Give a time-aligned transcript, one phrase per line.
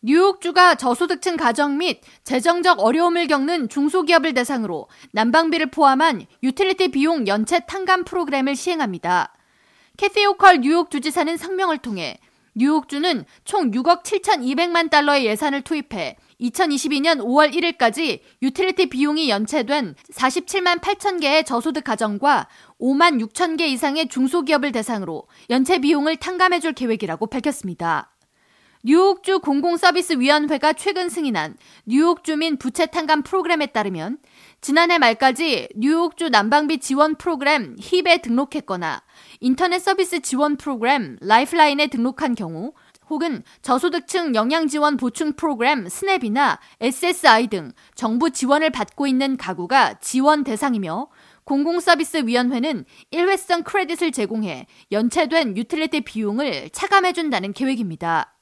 [0.00, 8.04] 뉴욕주가 저소득층 가정 및 재정적 어려움을 겪는 중소기업을 대상으로 난방비를 포함한 유틸리티 비용 연체 탕감
[8.04, 9.34] 프로그램을 시행합니다.
[9.96, 12.20] 캐시 호컬 뉴욕 주지사는 성명을 통해
[12.54, 21.20] 뉴욕주는 총 6억 7,200만 달러의 예산을 투입해 2022년 5월 1일까지 유틸리티 비용이 연체된 47만 8천
[21.20, 22.46] 개의 저소득 가정과
[22.80, 28.12] 5만 6천 개 이상의 중소기업을 대상으로 연체 비용을 탕감해 줄 계획이라고 밝혔습니다.
[28.84, 34.18] 뉴욕주 공공서비스위원회가 최근 승인한 뉴욕 주민 부채 탕감 프로그램에 따르면
[34.60, 39.02] 지난해 말까지 뉴욕주 난방비 지원 프로그램 HEAP에 등록했거나
[39.40, 42.72] 인터넷 서비스 지원 프로그램 Lifeline에 등록한 경우
[43.10, 50.44] 혹은 저소득층 영양 지원 보충 프로그램 SNAP이나 SSI 등 정부 지원을 받고 있는 가구가 지원
[50.44, 51.08] 대상이며
[51.42, 58.37] 공공서비스위원회는 일회성 크레딧을 제공해 연체된 유틸리티 비용을 차감해준다는 계획입니다.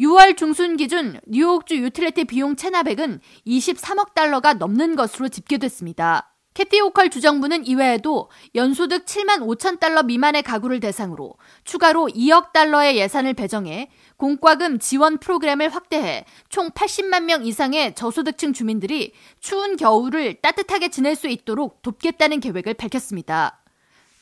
[0.00, 6.34] 6월 중순 기준 뉴욕주 유틸리티 비용 체납액은 23억 달러가 넘는 것으로 집계됐습니다.
[6.52, 13.34] 캐시 호컬 주정부는 이외에도 연소득 7만 5천 달러 미만의 가구를 대상으로 추가로 2억 달러의 예산을
[13.34, 21.14] 배정해 공과금 지원 프로그램을 확대해 총 80만 명 이상의 저소득층 주민들이 추운 겨울을 따뜻하게 지낼
[21.14, 23.62] 수 있도록 돕겠다는 계획을 밝혔습니다.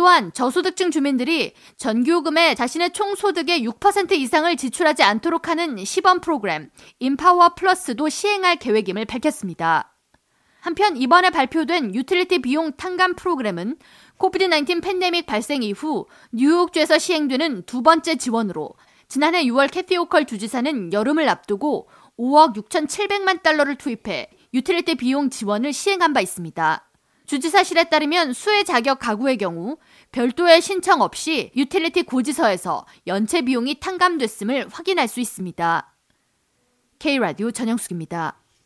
[0.00, 6.70] 또한 저소득층 주민들이 전기요금에 자신의 총 소득의 6% 이상을 지출하지 않도록 하는 시범 프로그램
[7.00, 9.94] 인파워 플러스도 시행할 계획임을 밝혔습니다.
[10.60, 13.76] 한편 이번에 발표된 유틸리티 비용 탕감 프로그램은
[14.16, 18.72] COVID-19 팬데믹 발생 이후 뉴욕주에서 시행되는 두 번째 지원으로
[19.06, 26.14] 지난해 6월 캐시 호컬 주지사는 여름을 앞두고 5억 6,700만 달러를 투입해 유틸리티 비용 지원을 시행한
[26.14, 26.89] 바 있습니다.
[27.30, 29.76] 주지사실에 따르면 수혜 자격 가구의 경우
[30.10, 35.94] 별도의 신청 없이 유틸리티 고지서에서 연체 비용이 탕감됐음을 확인할 수 있습니다.
[36.98, 38.39] K라디오 전영숙입니다.